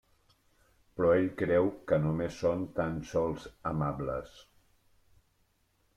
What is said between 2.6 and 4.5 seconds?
tan sols amables.